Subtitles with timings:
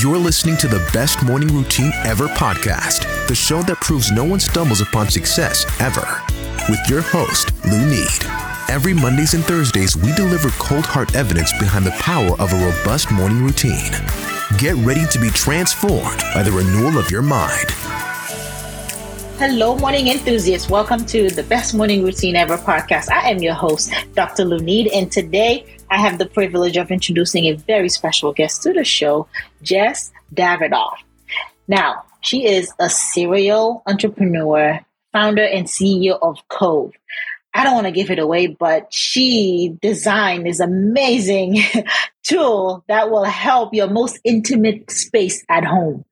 [0.00, 4.38] You're listening to the Best Morning Routine Ever podcast, the show that proves no one
[4.38, 6.22] stumbles upon success ever.
[6.68, 8.22] With your host, Lou Need.
[8.68, 13.10] Every Mondays and Thursdays, we deliver cold hard evidence behind the power of a robust
[13.10, 13.90] morning routine.
[14.56, 17.70] Get ready to be transformed by the renewal of your mind.
[19.38, 20.70] Hello, morning enthusiasts.
[20.70, 23.10] Welcome to the Best Morning Routine Ever podcast.
[23.10, 24.44] I am your host, Dr.
[24.44, 28.72] Lou Need, and today I have the privilege of introducing a very special guest to
[28.72, 29.26] the show,
[29.62, 30.96] Jess Davidoff.
[31.66, 34.80] Now, she is a serial entrepreneur,
[35.12, 36.92] founder, and CEO of Cove.
[37.54, 41.62] I don't want to give it away, but she designed this amazing
[42.22, 46.04] tool that will help your most intimate space at home,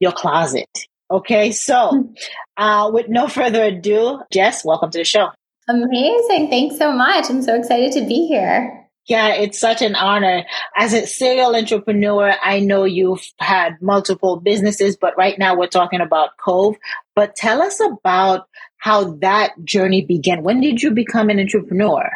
[0.00, 0.68] your closet.
[1.10, 2.12] Okay, so
[2.56, 5.28] uh, with no further ado, Jess, welcome to the show.
[5.68, 6.50] Amazing.
[6.50, 7.30] Thanks so much.
[7.30, 8.79] I'm so excited to be here.
[9.10, 10.44] Yeah, it's such an honor.
[10.76, 16.00] As a serial entrepreneur, I know you've had multiple businesses, but right now we're talking
[16.00, 16.76] about Cove.
[17.16, 20.44] But tell us about how that journey began.
[20.44, 22.08] When did you become an entrepreneur?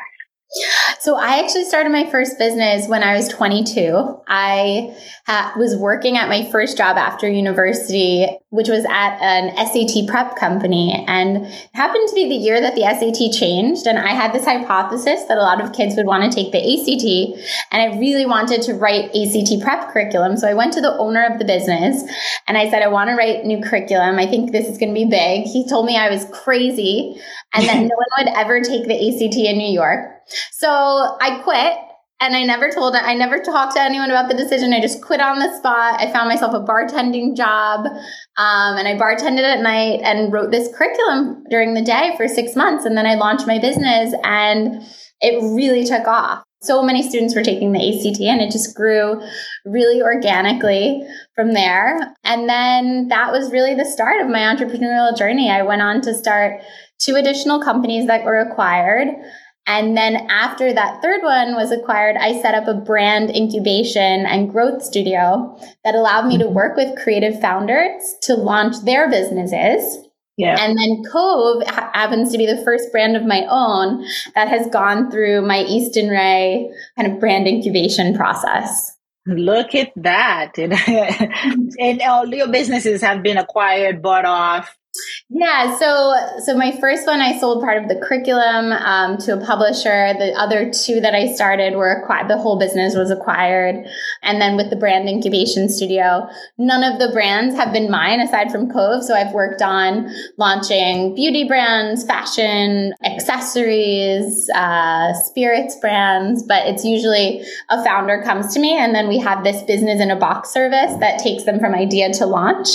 [1.00, 4.22] So I actually started my first business when I was 22.
[4.26, 10.08] I ha- was working at my first job after university, which was at an SAT
[10.08, 11.04] prep company.
[11.06, 13.86] And it happened to be the year that the SAT changed.
[13.86, 16.58] And I had this hypothesis that a lot of kids would want to take the
[16.58, 17.38] ACT.
[17.72, 20.36] And I really wanted to write ACT prep curriculum.
[20.36, 22.02] So I went to the owner of the business
[22.46, 24.18] and I said, I want to write new curriculum.
[24.18, 25.44] I think this is going to be big.
[25.44, 27.20] He told me I was crazy
[27.52, 30.13] and that no one would ever take the ACT in New York.
[30.52, 31.76] So I quit
[32.20, 34.72] and I never told I never talked to anyone about the decision.
[34.72, 36.00] I just quit on the spot.
[36.00, 40.74] I found myself a bartending job, um, and I bartended at night and wrote this
[40.74, 42.84] curriculum during the day for six months.
[42.84, 44.82] And then I launched my business, and
[45.20, 46.42] it really took off.
[46.62, 49.20] So many students were taking the ACT, and it just grew
[49.66, 52.14] really organically from there.
[52.24, 55.50] And then that was really the start of my entrepreneurial journey.
[55.50, 56.62] I went on to start
[56.98, 59.08] two additional companies that were acquired.
[59.66, 64.50] And then after that third one was acquired, I set up a brand incubation and
[64.50, 66.54] growth studio that allowed me to mm-hmm.
[66.54, 70.06] work with creative founders to launch their businesses.
[70.36, 70.56] Yeah.
[70.60, 74.04] And then Cove ha- happens to be the first brand of my own
[74.34, 78.92] that has gone through my Easton Rae kind of brand incubation process.
[79.26, 80.58] Look at that.
[81.78, 84.76] And all your businesses have been acquired, bought off,
[85.28, 89.44] yeah, so so my first one I sold part of the curriculum um, to a
[89.44, 90.14] publisher.
[90.18, 92.28] The other two that I started were acquired.
[92.28, 93.86] The whole business was acquired,
[94.22, 96.28] and then with the brand incubation studio,
[96.58, 99.02] none of the brands have been mine aside from Cove.
[99.02, 107.44] So I've worked on launching beauty brands, fashion, accessories, uh, spirits brands, but it's usually
[107.70, 110.94] a founder comes to me, and then we have this business in a box service
[111.00, 112.68] that takes them from idea to launch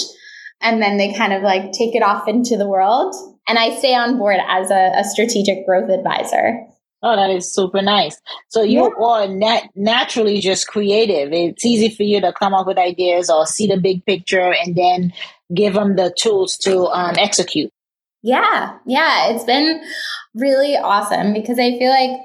[0.62, 3.16] and then they kind of like take it off into the world.
[3.48, 6.68] And I stay on board as a, a strategic growth advisor.
[7.02, 8.20] Oh, that is super nice.
[8.50, 9.04] So you're yeah.
[9.04, 11.32] all nat- naturally just creative.
[11.32, 14.76] It's easy for you to come up with ideas or see the big picture and
[14.76, 15.14] then
[15.54, 17.72] give them the tools to um, execute.
[18.22, 19.82] Yeah, yeah, it's been
[20.36, 22.20] really awesome because I feel like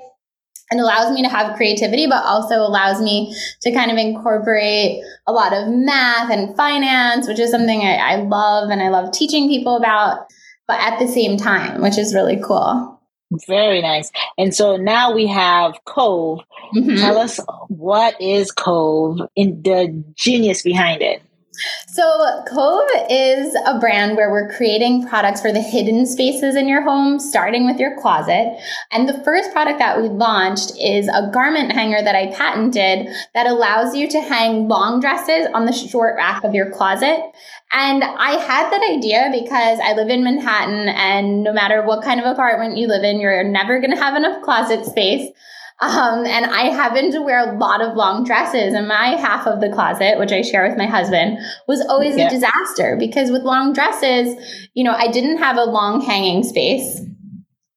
[0.74, 5.32] it allows me to have creativity, but also allows me to kind of incorporate a
[5.32, 9.48] lot of math and finance, which is something I, I love and I love teaching
[9.48, 10.26] people about,
[10.66, 13.00] but at the same time, which is really cool.
[13.46, 14.10] Very nice.
[14.38, 16.40] And so now we have Cove.
[16.74, 16.96] Mm-hmm.
[16.96, 21.22] Tell us what is Cove and the genius behind it.
[21.86, 26.82] So, Cove is a brand where we're creating products for the hidden spaces in your
[26.82, 28.58] home, starting with your closet.
[28.90, 33.46] And the first product that we launched is a garment hanger that I patented that
[33.46, 37.20] allows you to hang long dresses on the short rack of your closet.
[37.72, 42.20] And I had that idea because I live in Manhattan, and no matter what kind
[42.20, 45.30] of apartment you live in, you're never going to have enough closet space.
[45.84, 49.60] Um, and I happen to wear a lot of long dresses, and my half of
[49.60, 51.38] the closet, which I share with my husband,
[51.68, 52.28] was always yeah.
[52.28, 54.34] a disaster because with long dresses,
[54.72, 57.00] you know, I didn't have a long hanging space.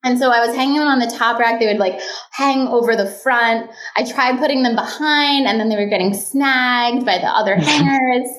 [0.07, 1.59] And so I was hanging them on the top rack.
[1.59, 1.99] They would like
[2.31, 3.69] hang over the front.
[3.97, 8.29] I tried putting them behind and then they were getting snagged by the other hangers.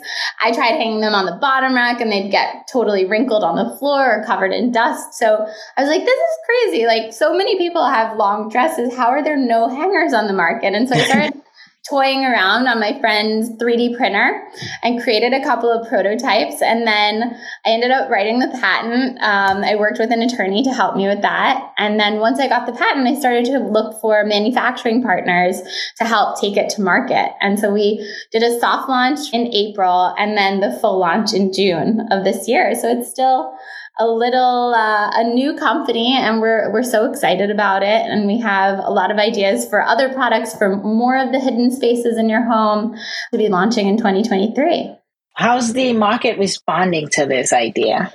[0.43, 3.77] I tried hanging them on the bottom rack and they'd get totally wrinkled on the
[3.77, 5.13] floor or covered in dust.
[5.13, 6.87] So I was like, this is crazy.
[6.87, 8.97] Like so many people have long dresses.
[8.97, 10.73] How are there no hangers on the market?
[10.73, 11.43] And so I started
[11.89, 14.43] toying around on my friend's 3D printer
[14.83, 16.61] and created a couple of prototypes.
[16.61, 19.19] And then I ended up writing the patent.
[19.21, 21.73] Um, I worked with an attorney to help me with that.
[21.79, 25.61] And then once I got the patent, I started to look for manufacturing partners
[25.97, 27.33] to help take it to market.
[27.41, 31.53] And so we did a soft launch in April and then the full launch in
[31.53, 32.75] June of this year.
[32.75, 33.57] So it's still
[33.99, 37.87] a little uh, a new company and we're we're so excited about it.
[37.87, 41.71] And we have a lot of ideas for other products for more of the hidden
[41.71, 42.97] spaces in your home
[43.33, 44.95] to be launching in 2023
[45.35, 48.13] how's the market responding to this idea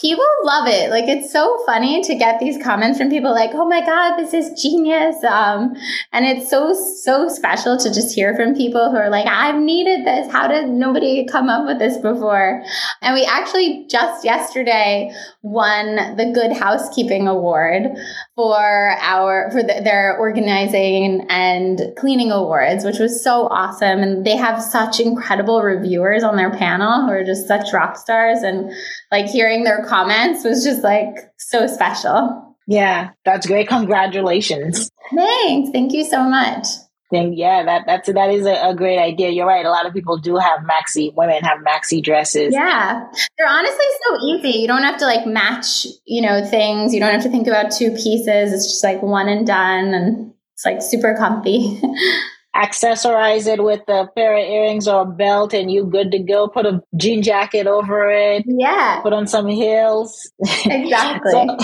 [0.00, 0.90] People love it.
[0.90, 4.34] Like it's so funny to get these comments from people like, "Oh my god, this
[4.34, 5.74] is genius." Um,
[6.12, 10.06] and it's so so special to just hear from people who are like, "I've needed
[10.06, 10.30] this.
[10.30, 12.62] How did nobody come up with this before?"
[13.00, 17.96] And we actually just yesterday won the Good Housekeeping Award
[18.36, 24.00] for our for the, their organizing and cleaning awards, which was so awesome.
[24.00, 28.42] And they have such incredible reviewers on their panel who are just such rock stars
[28.42, 28.70] and
[29.12, 32.56] like hearing their comments was just like so special.
[32.66, 33.68] Yeah, that's great.
[33.68, 34.90] Congratulations.
[35.14, 35.70] Thanks.
[35.70, 36.66] Thank you so much.
[37.10, 39.28] Then yeah, that that's that is a, a, great idea.
[39.28, 39.66] You're right.
[39.66, 41.12] A lot of people do have maxi.
[41.14, 42.54] Women have maxi dresses.
[42.54, 43.06] Yeah,
[43.36, 44.60] they're honestly so easy.
[44.60, 46.94] You don't have to like match, you know, things.
[46.94, 48.54] You don't have to think about two pieces.
[48.54, 51.82] It's just like one and done, and it's like super comfy.
[52.54, 56.48] accessorize it with a pair of earrings or a belt and you good to go.
[56.48, 58.44] Put a jean jacket over it.
[58.46, 59.00] Yeah.
[59.02, 60.30] Put on some heels.
[60.64, 61.32] Exactly.
[61.32, 61.56] so,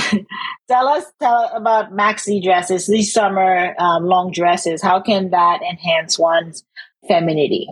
[0.69, 4.83] tell us tell about maxi dresses, these summer um, long dresses.
[4.83, 6.65] How can that enhance one's
[7.07, 7.69] femininity?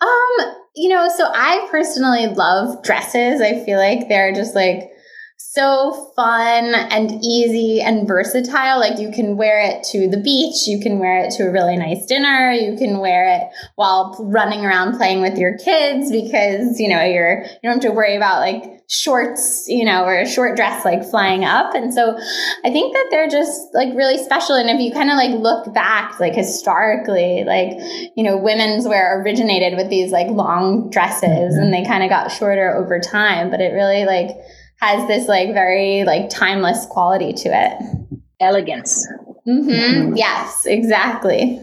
[0.00, 3.40] Um, you know, so I personally love dresses.
[3.40, 4.90] I feel like they're just like
[5.42, 8.78] so fun and easy and versatile.
[8.78, 11.76] Like you can wear it to the beach, you can wear it to a really
[11.76, 16.88] nice dinner, you can wear it while running around playing with your kids because, you
[16.88, 20.56] know, you're you don't have to worry about like shorts, you know, or a short
[20.56, 21.74] dress like flying up.
[21.74, 22.18] And so
[22.64, 24.56] I think that they're just like really special.
[24.56, 27.70] And if you kind of like look back, like historically, like,
[28.14, 31.62] you know, women's wear originated with these like long dresses mm-hmm.
[31.62, 34.36] and they kind of got shorter over time, but it really like
[34.80, 38.20] has this like very like timeless quality to it.
[38.40, 39.06] Elegance.
[39.46, 39.70] Mm-hmm.
[39.70, 40.16] Mm-hmm.
[40.16, 41.60] Yes, exactly.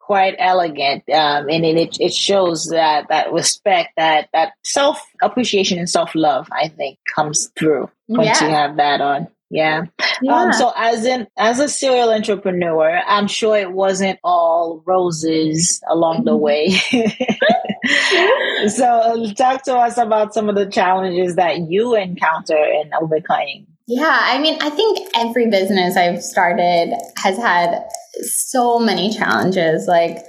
[0.00, 5.88] Quite elegant, um, and it it shows that that respect, that that self appreciation and
[5.88, 8.46] self love, I think, comes through once yeah.
[8.46, 9.28] you have that on.
[9.50, 9.84] Yeah.
[10.22, 10.34] yeah.
[10.34, 16.24] Um, so as an as a serial entrepreneur, I'm sure it wasn't all roses along
[16.24, 16.42] the mm-hmm.
[16.42, 16.70] way.
[18.68, 23.66] so talk to us about some of the challenges that you encounter in overcoming.
[23.86, 27.84] Yeah, I mean, I think every business I've started has had
[28.22, 29.86] so many challenges.
[29.86, 30.24] Like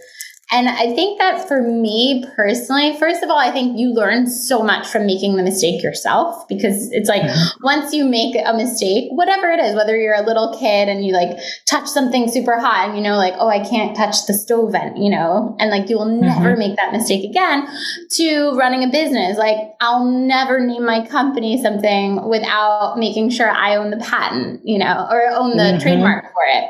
[0.52, 4.62] and I think that for me personally, first of all, I think you learn so
[4.62, 7.64] much from making the mistake yourself because it's like mm-hmm.
[7.64, 11.14] once you make a mistake, whatever it is, whether you're a little kid and you
[11.14, 11.36] like
[11.68, 14.98] touch something super hot and you know, like, oh, I can't touch the stove vent,
[14.98, 16.60] you know, and like you will never mm-hmm.
[16.60, 17.68] make that mistake again
[18.12, 19.40] to running a business.
[19.40, 24.78] Like, I'll never name my company something without making sure I own the patent, you
[24.78, 25.80] know, or own the mm-hmm.
[25.80, 26.66] trademark for it.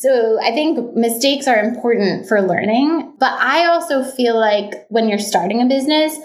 [0.00, 5.18] So I think mistakes are important for learning, but I also feel like when you're
[5.18, 6.16] starting a business,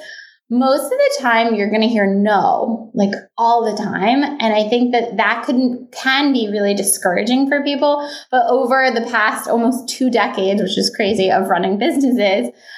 [0.52, 4.24] most of the time you're going to hear no like all the time.
[4.24, 8.08] And i think that that could can be really discouraging for people.
[8.30, 12.50] But over the past almost two decades which is crazy of running businesses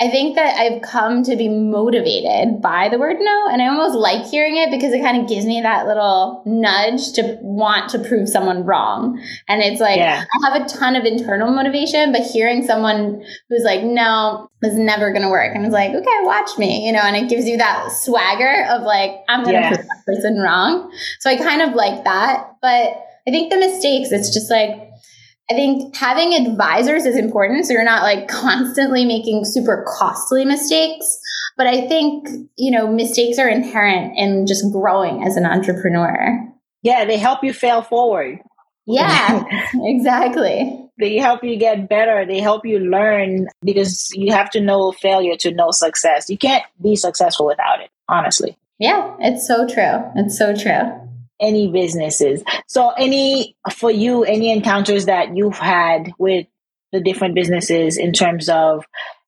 [0.00, 3.48] i think that i've come to be motivated by the word no.
[3.50, 7.12] And i almost like hearing it because it kind of gives me that little nudge
[7.12, 9.20] to want to prove someone wrong.
[9.48, 10.24] And it's like yeah.
[10.44, 15.10] i have a ton of internal motivation but hearing someone who's like no is never
[15.10, 15.56] going to work.
[15.56, 18.82] And it's like okay watch me you know and it gives you that swagger of
[18.82, 19.76] like, I'm going to yeah.
[19.76, 20.92] prove person wrong.
[21.20, 22.56] So I kind of like that.
[22.60, 24.90] But I think the mistakes, it's just like,
[25.50, 27.66] I think having advisors is important.
[27.66, 31.18] So you're not like constantly making super costly mistakes.
[31.56, 36.48] But I think, you know, mistakes are inherent in just growing as an entrepreneur.
[36.82, 38.40] Yeah, they help you fail forward.
[38.86, 39.44] Yeah,
[39.74, 40.78] exactly.
[40.98, 42.24] They help you get better.
[42.26, 46.28] They help you learn because you have to know failure to know success.
[46.28, 48.56] You can't be successful without it, honestly.
[48.82, 50.10] Yeah, it's so true.
[50.16, 50.90] It's so true.
[51.40, 52.42] Any businesses.
[52.66, 56.48] So, any, for you, any encounters that you've had with
[56.90, 58.84] the different businesses in terms of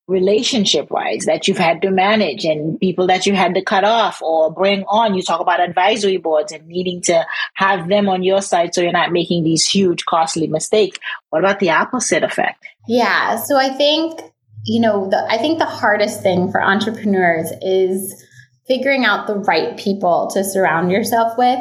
[0.08, 4.20] relationship wise that you've had to manage and people that you had to cut off
[4.22, 5.14] or bring on.
[5.14, 8.90] You talk about advisory boards and needing to have them on your side so you're
[8.90, 10.98] not making these huge costly mistakes.
[11.30, 12.66] What about the opposite effect?
[12.88, 13.36] Yeah.
[13.36, 14.20] So I think,
[14.64, 18.20] you know, the, I think the hardest thing for entrepreneurs is
[18.66, 21.58] figuring out the right people to surround yourself with.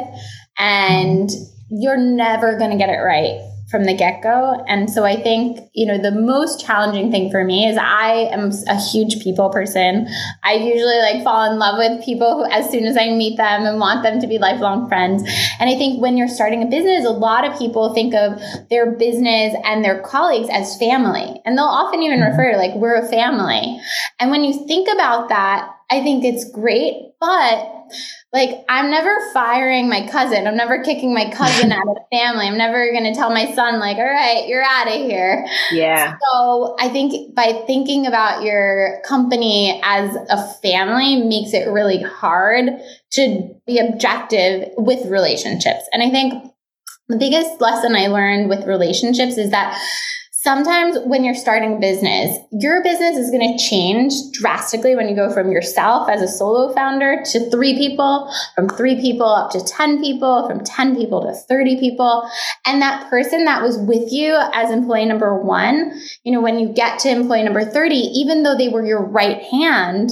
[0.58, 1.30] And
[1.70, 4.62] you're never going to get it right from the get go.
[4.68, 8.52] And so I think, you know, the most challenging thing for me is I am
[8.68, 10.06] a huge people person.
[10.44, 13.64] I usually like fall in love with people who, as soon as I meet them
[13.64, 15.22] and want them to be lifelong friends.
[15.58, 18.92] And I think when you're starting a business, a lot of people think of their
[18.92, 21.40] business and their colleagues as family.
[21.44, 22.30] And they'll often even mm-hmm.
[22.30, 23.80] refer to like, we're a family.
[24.20, 27.70] And when you think about that, I think it's great, but
[28.32, 30.46] like I'm never firing my cousin.
[30.46, 32.46] I'm never kicking my cousin out of the family.
[32.46, 36.16] I'm never going to tell my son like, "All right, you're out of here." Yeah.
[36.32, 42.70] So, I think by thinking about your company as a family makes it really hard
[43.12, 45.84] to be objective with relationships.
[45.92, 46.52] And I think
[47.08, 49.78] the biggest lesson I learned with relationships is that
[50.44, 55.16] Sometimes when you're starting a business, your business is going to change drastically when you
[55.16, 59.64] go from yourself as a solo founder to three people, from three people up to
[59.64, 62.28] 10 people, from 10 people to 30 people.
[62.66, 66.68] And that person that was with you as employee number one, you know, when you
[66.68, 70.10] get to employee number 30, even though they were your right hand,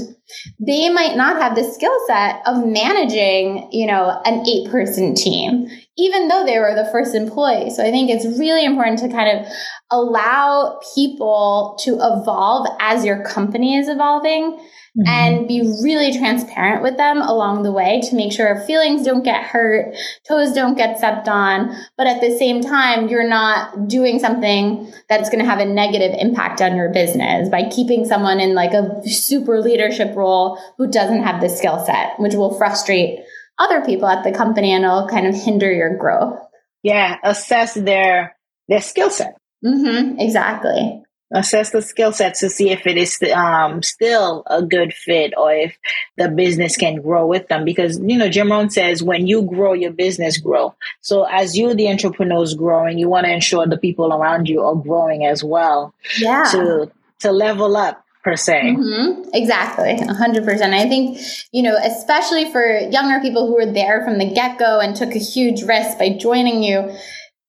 [0.59, 5.69] they might not have the skill set of managing, you know, an eight person team,
[5.99, 7.71] even though they were the first employee.
[7.71, 9.53] So I think it's really important to kind of
[9.91, 15.07] allow people to evolve as your company is evolving mm-hmm.
[15.07, 19.45] and be really transparent with them along the way to make sure feelings don't get
[19.45, 19.95] hurt,
[20.27, 25.29] toes don't get stepped on, but at the same time, you're not doing something that's
[25.29, 29.03] going to have a negative impact on your business by keeping someone in like a
[29.07, 33.21] super leadership role who doesn't have the skill set, which will frustrate
[33.59, 36.39] other people at the company and it'll kind of hinder your growth.
[36.83, 38.37] Yeah, assess their
[38.69, 39.37] their skill set.
[39.65, 44.93] Mm-hmm, exactly assess the skill sets to see if it is um, still a good
[44.93, 45.77] fit or if
[46.17, 47.65] the business can grow with them.
[47.65, 50.75] Because, you know, Jim Rohn says when you grow, your business grow.
[51.01, 54.75] So as you, the entrepreneurs growing, you want to ensure the people around you are
[54.75, 55.95] growing as well.
[56.19, 56.45] Yeah.
[56.53, 56.91] To,
[57.21, 58.76] to level up per se.
[58.76, 59.31] Mm-hmm.
[59.35, 60.62] Exactly, 100%.
[60.73, 61.19] I think,
[61.52, 65.14] you know, especially for younger people who were there from the get go and took
[65.14, 66.91] a huge risk by joining you,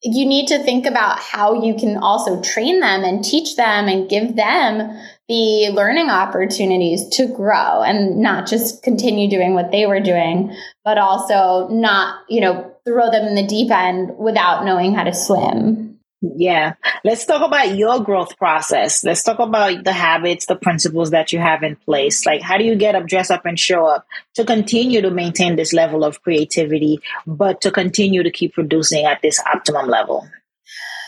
[0.03, 4.09] you need to think about how you can also train them and teach them and
[4.09, 4.99] give them
[5.29, 10.53] the learning opportunities to grow and not just continue doing what they were doing,
[10.83, 15.13] but also not, you know, throw them in the deep end without knowing how to
[15.13, 15.92] swim.
[16.23, 16.75] Yeah.
[17.03, 19.03] Let's talk about your growth process.
[19.03, 22.25] Let's talk about the habits, the principles that you have in place.
[22.25, 25.57] Like, how do you get up, dress up, and show up to continue to maintain
[25.57, 30.25] this level of creativity, but to continue to keep producing at this optimum level?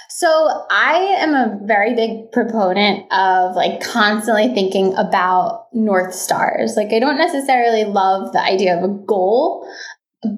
[0.09, 0.27] So,
[0.69, 6.75] I am a very big proponent of like constantly thinking about North Stars.
[6.75, 9.65] Like, I don't necessarily love the idea of a goal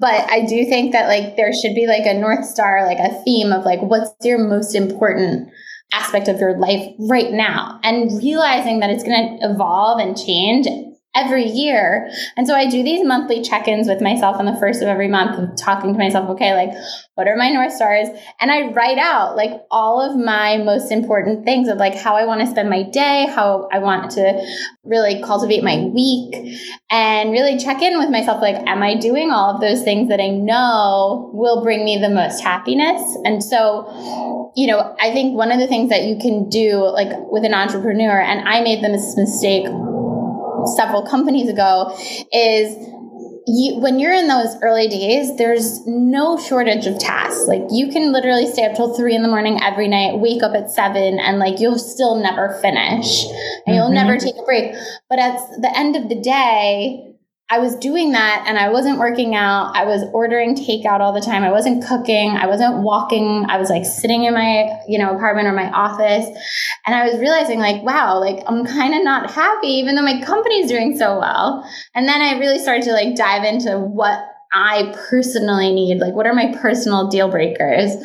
[0.00, 3.22] but I do think that like there should be like a north star, like a
[3.22, 5.50] theme of like what's your most important
[5.92, 10.66] aspect of your life right now, and realizing that it's going to evolve and change
[11.14, 12.10] every year.
[12.36, 15.60] And so I do these monthly check-ins with myself on the first of every month
[15.60, 16.70] talking to myself, okay, like
[17.14, 18.08] what are my North Stars?
[18.40, 22.24] And I write out like all of my most important things of like how I
[22.24, 24.46] want to spend my day, how I want to
[24.84, 26.56] really cultivate my week
[26.90, 28.40] and really check in with myself.
[28.40, 32.10] Like, am I doing all of those things that I know will bring me the
[32.10, 33.02] most happiness?
[33.24, 37.10] And so, you know, I think one of the things that you can do like
[37.30, 39.66] with an entrepreneur, and I made this mistake
[40.76, 41.96] several companies ago
[42.32, 42.76] is
[43.48, 47.46] you, when you're in those early days, there's no shortage of tasks.
[47.48, 50.54] Like you can literally stay up till three in the morning every night, wake up
[50.54, 53.24] at seven, and like you'll still never finish
[53.66, 53.94] and you'll mm-hmm.
[53.94, 54.74] never take a break.
[55.08, 57.07] But at the end of the day,
[57.50, 59.74] I was doing that and I wasn't working out.
[59.74, 61.42] I was ordering takeout all the time.
[61.42, 62.36] I wasn't cooking.
[62.36, 63.46] I wasn't walking.
[63.48, 66.26] I was like sitting in my, you know, apartment or my office.
[66.86, 70.20] And I was realizing like, wow, like I'm kind of not happy even though my
[70.20, 71.66] company's doing so well.
[71.94, 74.18] And then I really started to like dive into what
[74.52, 76.00] I personally need.
[76.00, 77.96] Like what are my personal deal breakers?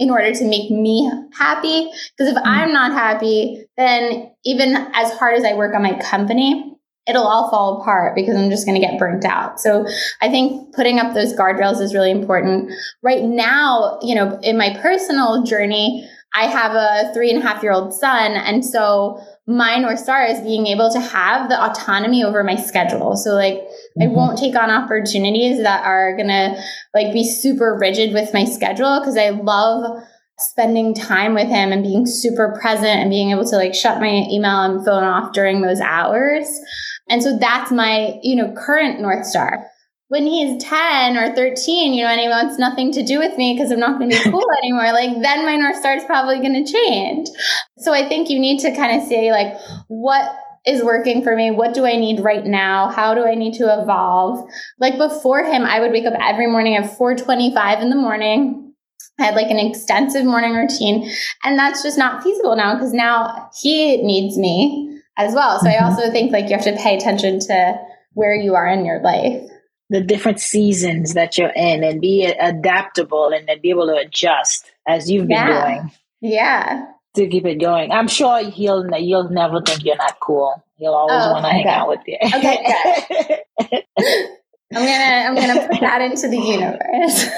[0.00, 1.90] in order to make me happy.
[2.16, 2.46] Because if mm-hmm.
[2.46, 6.77] I'm not happy, then even as hard as I work on my company,
[7.08, 9.60] it'll all fall apart because I'm just going to get burnt out.
[9.60, 9.86] So
[10.20, 12.70] I think putting up those guardrails is really important.
[13.02, 17.62] Right now, you know, in my personal journey, I have a three and a half
[17.62, 18.32] year old son.
[18.32, 23.16] And so my North Star is being able to have the autonomy over my schedule.
[23.16, 24.02] So like mm-hmm.
[24.02, 26.62] I won't take on opportunities that are gonna
[26.94, 30.02] like be super rigid with my schedule because I love
[30.38, 34.24] spending time with him and being super present and being able to like shut my
[34.30, 36.46] email and phone off during those hours.
[37.08, 39.66] And so that's my, you know, current North Star.
[40.08, 43.54] When he's 10 or 13, you know, and he wants nothing to do with me
[43.54, 46.38] because I'm not going to be cool anymore, like then my North Star is probably
[46.40, 47.28] going to change.
[47.78, 49.54] So I think you need to kind of say, like,
[49.88, 50.34] what
[50.66, 51.50] is working for me?
[51.50, 52.88] What do I need right now?
[52.88, 54.48] How do I need to evolve?
[54.80, 58.68] Like before him, I would wake up every morning at 425 in the morning
[59.18, 61.10] I had like an extensive morning routine.
[61.44, 64.87] And that's just not feasible now because now he needs me
[65.18, 65.58] as well.
[65.58, 65.84] So mm-hmm.
[65.84, 67.78] I also think like you have to pay attention to
[68.14, 69.42] where you are in your life.
[69.90, 74.70] The different seasons that you're in and be adaptable and then be able to adjust
[74.86, 75.62] as you've been yeah.
[75.62, 75.90] doing.
[76.20, 76.86] Yeah.
[77.16, 77.90] To keep it going.
[77.90, 80.62] I'm sure he'll he'll never think you're not cool.
[80.76, 82.18] He'll always oh, want to hang out with you.
[82.22, 83.42] Okay.
[84.74, 87.28] I'm gonna I'm gonna put that into the universe.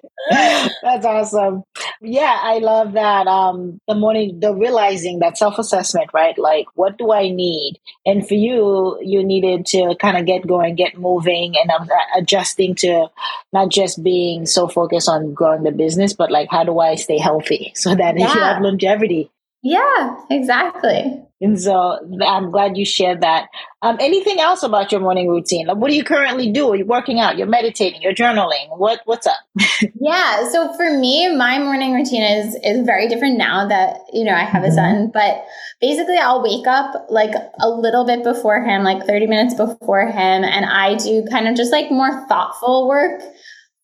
[0.82, 1.64] That's awesome.
[2.00, 3.26] Yeah, I love that.
[3.26, 6.38] Um, the morning, the realizing that self assessment, right?
[6.38, 7.80] Like, what do I need?
[8.06, 12.74] And for you, you needed to kind of get going, get moving, and um, adjusting
[12.76, 13.08] to
[13.52, 17.18] not just being so focused on growing the business, but like, how do I stay
[17.18, 18.32] healthy so that yeah.
[18.32, 19.30] you have longevity?
[19.62, 21.22] Yeah, exactly.
[21.42, 23.48] And so I'm glad you shared that.
[23.80, 25.66] Um, anything else about your morning routine?
[25.66, 26.70] Like, what do you currently do?
[26.70, 27.38] Are you working out?
[27.38, 28.02] You're meditating?
[28.02, 28.76] You're journaling?
[28.76, 29.38] What What's up?
[30.00, 30.50] yeah.
[30.50, 34.44] So for me, my morning routine is is very different now that you know I
[34.44, 34.94] have a son.
[34.94, 35.10] Mm-hmm.
[35.12, 35.44] But
[35.80, 40.44] basically, I'll wake up like a little bit before him, like 30 minutes before him,
[40.44, 43.22] and I do kind of just like more thoughtful work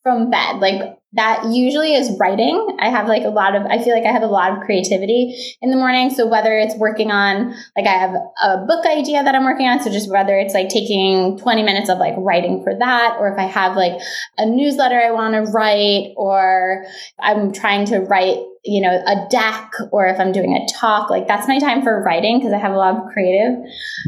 [0.03, 0.59] from bed.
[0.59, 2.77] Like that usually is writing.
[2.79, 5.35] I have like a lot of, I feel like I have a lot of creativity
[5.61, 6.11] in the morning.
[6.11, 9.81] So whether it's working on, like I have a book idea that I'm working on.
[9.81, 13.39] So just whether it's like taking 20 minutes of like writing for that, or if
[13.39, 13.99] I have like
[14.37, 16.85] a newsletter I want to write, or
[17.19, 21.27] I'm trying to write, you know, a deck, or if I'm doing a talk, like
[21.27, 23.57] that's my time for writing because I have a lot of creative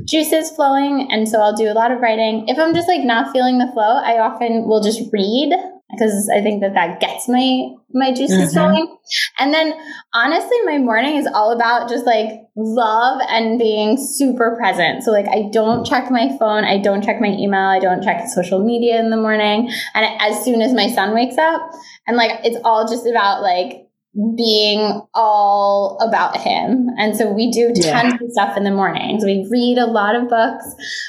[0.06, 1.08] juices flowing.
[1.12, 2.48] And so I'll do a lot of writing.
[2.48, 5.54] If I'm just like not feeling the flow, I often will just read
[6.00, 8.72] because I think that that gets my my juices mm-hmm.
[8.72, 8.98] going.
[9.40, 9.74] And then
[10.14, 15.04] honestly, my morning is all about just like love and being super present.
[15.04, 18.28] So like I don't check my phone, I don't check my email, I don't check
[18.28, 19.72] social media in the morning.
[19.94, 21.62] And as soon as my son wakes up,
[22.08, 23.88] and like it's all just about like
[24.36, 26.90] being all about him.
[26.98, 28.18] And so we do tons yeah.
[28.22, 29.24] of stuff in the mornings.
[29.24, 30.66] We read a lot of books,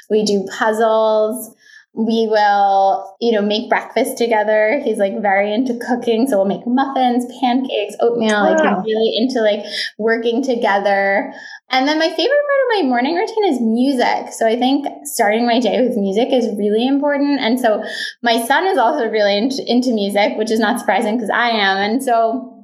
[0.09, 1.55] we do puzzles
[1.93, 4.81] we will, you know, make breakfast together.
[4.85, 6.29] He's like very into cooking.
[6.29, 8.31] So we'll make muffins, pancakes, oatmeal.
[8.31, 8.55] Wow.
[8.55, 9.65] Like really into like
[9.99, 11.33] working together.
[11.69, 14.33] And then my favorite part of my morning routine is music.
[14.33, 17.41] So I think starting my day with music is really important.
[17.41, 17.83] And so
[18.23, 21.77] my son is also really into, into music, which is not surprising because I am.
[21.77, 22.60] And so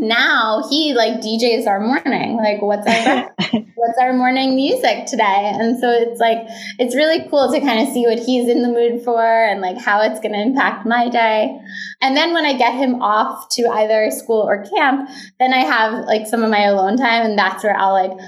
[0.00, 2.36] now he like DJs our morning.
[2.36, 3.34] Like, what's our
[3.74, 5.52] what's our morning music today?
[5.54, 6.38] And so it's like
[6.78, 9.76] it's really cool to kind of see what he's in the mood for and like
[9.76, 11.60] how it's going to impact my day.
[12.00, 16.06] And then when I get him off to either school or camp, then I have
[16.06, 18.18] like some of my alone time, and that's where I'll like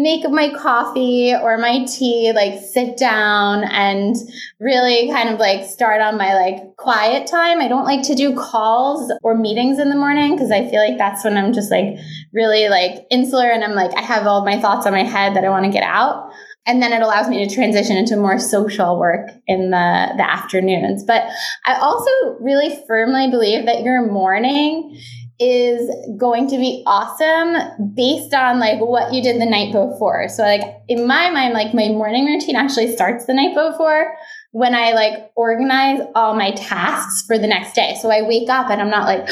[0.00, 4.16] make my coffee or my tea, like sit down and
[4.58, 7.60] really kind of like start on my like quiet time.
[7.60, 10.96] I don't like to do calls or meetings in the morning because I feel like
[10.96, 11.98] that's when I'm just like
[12.32, 15.44] really like insular and I'm like, I have all my thoughts on my head that
[15.44, 16.30] I want to get out.
[16.66, 21.04] And then it allows me to transition into more social work in the, the afternoons.
[21.04, 21.24] But
[21.66, 22.10] I also
[22.40, 24.98] really firmly believe that your morning
[25.40, 30.28] is going to be awesome based on like what you did the night before.
[30.28, 34.14] So like in my mind, like my morning routine actually starts the night before
[34.52, 37.96] when I like organize all my tasks for the next day.
[38.02, 39.28] So I wake up and I'm not like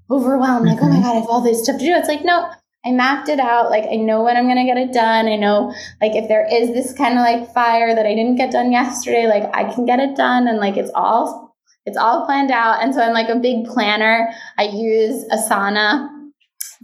[0.10, 1.02] overwhelmed, like, oh my mm-hmm.
[1.02, 1.94] God, I have all this stuff to do.
[1.94, 2.50] It's like, no,
[2.84, 3.70] I mapped it out.
[3.70, 5.26] Like I know when I'm gonna get it done.
[5.26, 8.50] I know like if there is this kind of like fire that I didn't get
[8.50, 11.49] done yesterday, like I can get it done and like it's all
[11.86, 12.82] it's all planned out.
[12.82, 14.30] And so I'm like a big planner.
[14.58, 16.08] I use Asana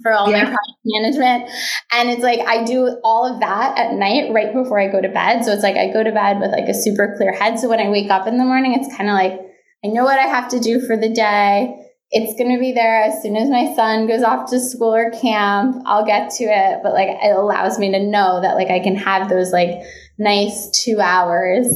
[0.03, 0.39] for all yeah.
[0.39, 1.51] my project management.
[1.93, 5.09] And it's like I do all of that at night right before I go to
[5.09, 5.45] bed.
[5.45, 7.59] So it's like I go to bed with like a super clear head.
[7.59, 9.41] So when I wake up in the morning, it's kind of like
[9.85, 11.83] I know what I have to do for the day.
[12.11, 15.11] It's going to be there as soon as my son goes off to school or
[15.11, 15.83] camp.
[15.87, 16.81] I'll get to it.
[16.83, 19.81] But like it allows me to know that like I can have those like
[20.19, 21.67] nice two hours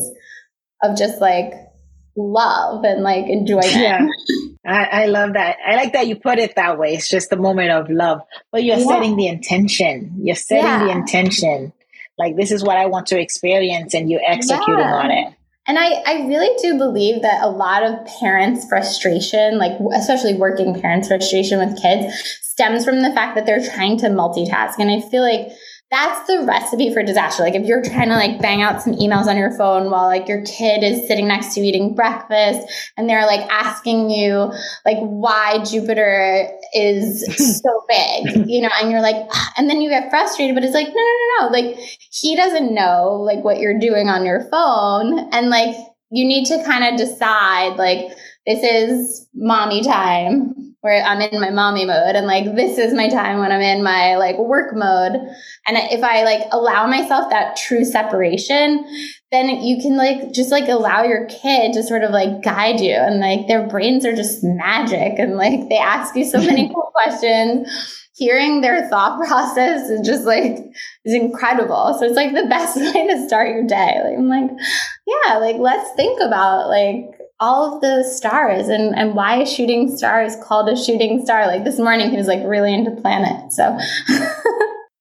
[0.82, 1.52] of just like
[2.16, 3.72] love and like enjoyment.
[3.72, 4.06] Yeah.
[4.66, 5.56] I, I, love that.
[5.66, 6.94] I like that you put it that way.
[6.94, 8.84] It's just a moment of love, but you're yeah.
[8.84, 10.16] setting the intention.
[10.22, 10.84] You're setting yeah.
[10.84, 11.72] the intention.
[12.18, 14.94] Like, this is what I want to experience, and you're executing yeah.
[14.94, 15.34] on it.
[15.66, 20.78] And I, I really do believe that a lot of parents' frustration, like especially working
[20.78, 24.74] parents' frustration with kids, stems from the fact that they're trying to multitask.
[24.78, 25.48] And I feel like
[25.90, 27.42] that's the recipe for disaster.
[27.42, 30.28] Like if you're trying to like bang out some emails on your phone while like
[30.28, 32.60] your kid is sitting next to you eating breakfast
[32.96, 34.52] and they're like asking you
[34.86, 37.24] like why Jupiter is
[37.62, 39.16] so big, you know, and you're like,
[39.56, 41.52] and then you get frustrated, but it's like, no, no, no, no.
[41.52, 41.76] Like
[42.12, 45.28] he doesn't know like what you're doing on your phone.
[45.32, 45.74] And like
[46.10, 51.50] you need to kind of decide like this is mommy time where I'm in my
[51.50, 55.12] mommy mode and like this is my time when I'm in my like work mode.
[55.66, 58.86] And if I like allow myself that true separation,
[59.30, 62.94] then you can like just like allow your kid to sort of like guide you
[62.94, 66.90] and like their brains are just magic and like they ask you so many cool
[66.94, 67.68] questions.
[68.16, 70.58] Hearing their thought process is just like
[71.04, 71.96] is incredible.
[71.98, 74.00] So it's like the best way to start your day.
[74.02, 74.50] Like I'm like,
[75.06, 79.96] yeah, like let's think about like all of the stars and, and why a shooting
[79.96, 81.46] star is called a shooting star.
[81.46, 83.56] Like this morning, he was like really into planets.
[83.56, 83.78] So.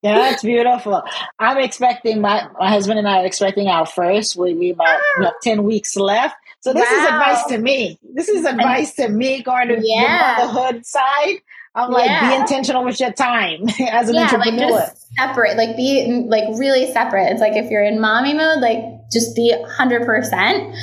[0.02, 1.04] yeah, that's beautiful.
[1.38, 4.38] I'm expecting my, my husband and I are expecting our first.
[4.38, 5.32] We we about ah.
[5.44, 6.36] 10 weeks left.
[6.62, 6.98] So this wow.
[6.98, 8.00] is advice to me.
[8.14, 10.40] This is advice to me going to yeah.
[10.40, 11.36] the motherhood side.
[11.76, 12.30] I'm like, yeah.
[12.30, 14.72] be intentional with your time as an yeah, entrepreneur.
[14.72, 17.32] Like just separate, like be like really separate.
[17.32, 20.76] It's like if you're in mommy mode, like just be 100%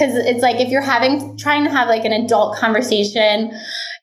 [0.00, 3.52] because it's like if you're having trying to have like an adult conversation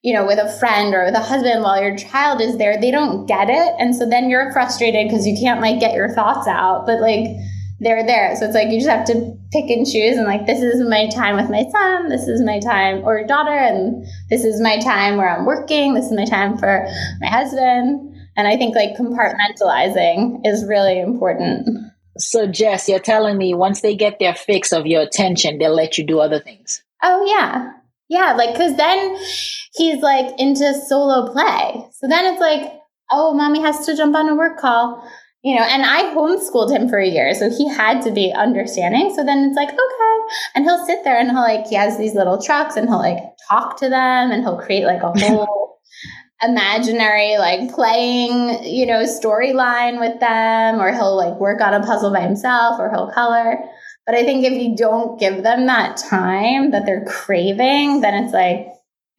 [0.03, 2.91] you know with a friend or with a husband while your child is there they
[2.91, 3.73] don't get it.
[3.79, 7.27] And so then you're frustrated because you can't like get your thoughts out but like
[7.79, 8.35] they're there.
[8.35, 11.07] So it's like you just have to pick and choose and like this is my
[11.09, 15.15] time with my son this is my time or daughter and this is my time
[15.15, 16.85] where i'm working this is my time for
[17.21, 18.13] my husband.
[18.35, 21.67] And i think like compartmentalizing is really important
[22.19, 25.97] so, Jess, you're telling me once they get their fix of your attention, they'll let
[25.97, 26.83] you do other things.
[27.03, 27.73] Oh, yeah.
[28.09, 28.33] Yeah.
[28.33, 29.17] Like, cause then
[29.73, 31.85] he's like into solo play.
[31.93, 32.73] So then it's like,
[33.11, 35.07] oh, mommy has to jump on a work call,
[35.43, 37.33] you know, and I homeschooled him for a year.
[37.33, 39.13] So he had to be understanding.
[39.15, 40.35] So then it's like, okay.
[40.55, 43.23] And he'll sit there and he'll like, he has these little trucks and he'll like
[43.49, 45.76] talk to them and he'll create like a whole
[46.41, 52.11] imaginary like playing you know storyline with them or he'll like work on a puzzle
[52.11, 53.57] by himself or he'll color.
[54.05, 58.33] But i think if you don't give them that time that they're craving then it's
[58.33, 58.67] like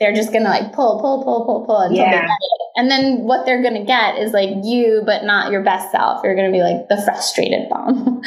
[0.00, 2.10] they're just gonna like pull pull pull pull pull until yeah.
[2.10, 2.60] they get it.
[2.76, 6.22] And then what they're gonna get is like you but not your best self.
[6.22, 8.22] You're gonna be like the frustrated mom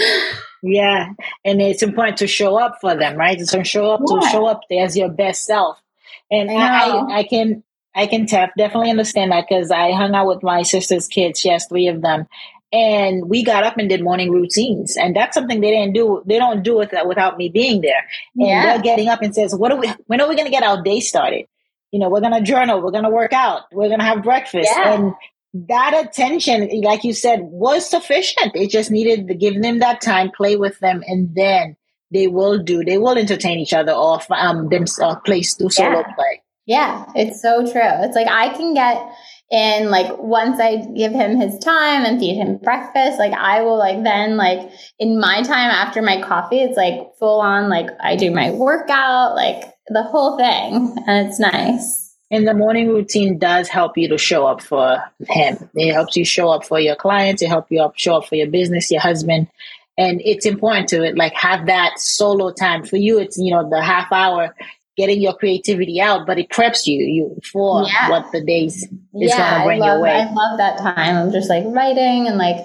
[0.64, 1.14] yeah.
[1.44, 3.40] And it's important to show up for them right?
[3.42, 4.20] So show up yeah.
[4.20, 5.82] to show up as your best self.
[6.30, 10.28] And I, I, I, can I can tap definitely understand that because I hung out
[10.28, 11.40] with my sister's kids.
[11.40, 12.28] She has three of them,
[12.72, 16.24] and we got up and did morning routines, and that's something they didn't do.
[16.26, 18.08] They don't do it without me being there.
[18.36, 18.66] And yeah.
[18.66, 19.92] they're getting up and says, "What are we?
[20.08, 21.48] When are we going to get our day started?
[21.92, 22.82] You know, we're going to journal.
[22.82, 23.64] We're going to work out.
[23.72, 24.94] We're going to have breakfast." Yeah.
[24.94, 25.14] And
[25.54, 28.56] that attention, like you said, was sufficient.
[28.56, 31.76] It just needed to give them that time, play with them, and then
[32.10, 32.86] they will do.
[32.86, 36.14] They will entertain each other off um, them uh, place do solo yeah.
[36.14, 36.42] play.
[36.72, 37.82] Yeah, it's so true.
[37.84, 39.14] It's like I can get
[39.52, 43.78] in like once I give him his time and feed him breakfast, like I will
[43.78, 48.16] like then like in my time after my coffee, it's like full on like I
[48.16, 50.96] do my workout, like the whole thing.
[51.06, 52.16] And it's nice.
[52.32, 55.70] And the morning routine does help you to show up for him.
[55.76, 57.42] It helps you show up for your clients.
[57.42, 59.50] It helps you up show up for your business, your husband.
[59.98, 63.20] And it's important to it like have that solo time for you.
[63.20, 64.56] It's, you know, the half hour
[64.98, 68.10] getting your creativity out, but it preps you you for yeah.
[68.10, 70.12] what the days is yeah, going to bring I love, your way.
[70.12, 71.16] I love that time.
[71.16, 72.58] I'm just like writing and like,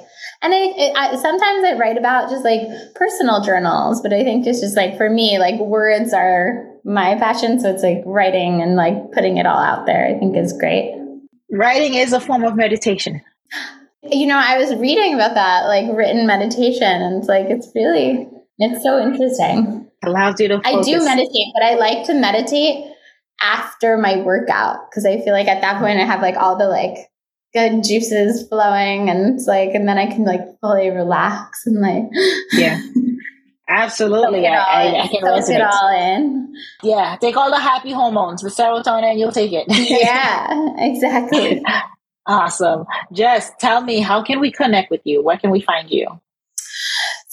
[0.42, 2.62] and I, it, I, sometimes I write about just like
[2.94, 7.60] personal journals, but I think it's just like for me, like words are my passion.
[7.60, 10.06] So it's like writing and like putting it all out there.
[10.06, 10.94] I think is great.
[11.50, 13.22] Writing is a form of meditation.
[14.02, 18.28] You know, I was reading about that, like written meditation, and it's like it's really
[18.58, 19.90] it's so interesting.
[20.04, 20.88] Allows you to focus.
[20.88, 22.92] I do meditate, but I like to meditate
[23.42, 26.68] after my workout because I feel like at that point I have like all the
[26.68, 26.96] like
[27.52, 32.04] good juices flowing and it's like and then I can like fully relax and like
[32.52, 32.80] yeah.
[33.68, 34.46] Absolutely.
[34.46, 35.56] I, I, I, can resonate.
[35.56, 36.54] it all in.
[36.84, 37.16] Yeah.
[37.20, 39.66] Take all the happy hormones the serotonin you'll take it.
[39.68, 41.62] Yeah exactly.
[42.26, 42.84] Awesome.
[43.12, 45.22] Jess tell me how can we connect with you?
[45.22, 46.06] Where can we find you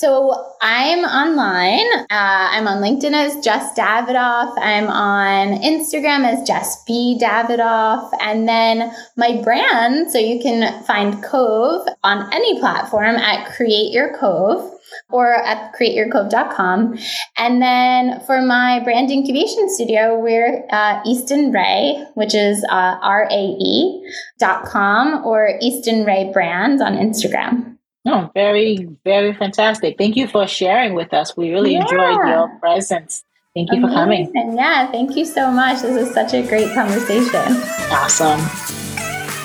[0.04, 1.88] So I'm online.
[2.12, 4.54] Uh, I'm on LinkedIn as Jess Davidoff.
[4.58, 8.12] I'm on Instagram as Jess B Davidoff.
[8.20, 14.18] And then my brand, so you can find Cove on any platform at Create Your
[14.18, 14.78] Cove
[15.10, 16.98] or at createyourcove.com.
[17.38, 23.26] And then for my brand incubation studio, we're uh, Easton Rae, which is uh, R
[23.32, 24.06] A E
[24.38, 27.73] dot com or Easton Rae Brands on Instagram.
[28.06, 29.98] Oh, very, very fantastic.
[29.98, 31.38] Thank you for sharing with us.
[31.38, 31.82] We really yeah.
[31.82, 33.24] enjoyed your presence.
[33.56, 34.28] Thank you Amazing.
[34.28, 34.58] for coming.
[34.58, 35.82] Yeah, thank you so much.
[35.82, 37.62] This is such a great conversation.
[37.92, 38.40] Awesome.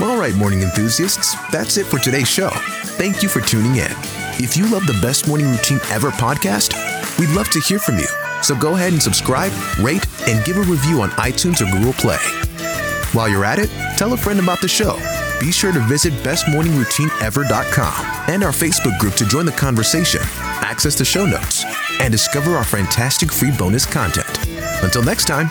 [0.00, 2.50] Well, All right, morning enthusiasts, that's it for today's show.
[2.98, 3.90] Thank you for tuning in.
[4.40, 6.72] If you love the Best Morning Routine Ever podcast,
[7.18, 8.06] we'd love to hear from you.
[8.42, 12.18] So go ahead and subscribe, rate, and give a review on iTunes or Google Play.
[13.12, 14.96] While you're at it, tell a friend about the show.
[15.40, 20.20] Be sure to visit bestmorningroutineever.com and our Facebook group to join the conversation,
[20.62, 21.64] access the show notes,
[22.00, 24.46] and discover our fantastic free bonus content.
[24.82, 25.48] Until next time,